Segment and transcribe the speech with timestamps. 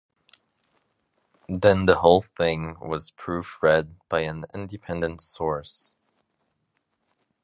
[1.47, 5.93] Then the whole thing was proofread by an independent source.